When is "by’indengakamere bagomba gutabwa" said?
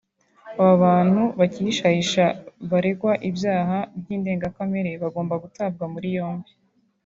4.01-5.83